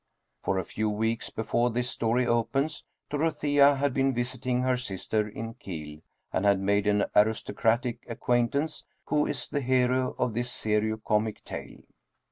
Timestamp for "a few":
0.57-0.89